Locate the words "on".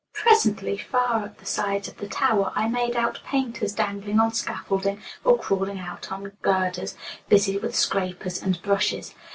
4.19-4.33, 6.11-6.31